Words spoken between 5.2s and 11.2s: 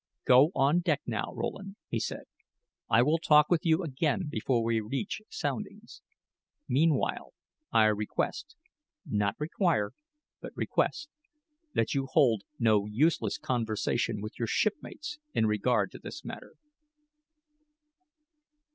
soundings. Meanwhile, I request not require, but request